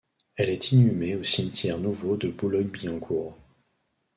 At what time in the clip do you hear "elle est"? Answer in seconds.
0.35-0.71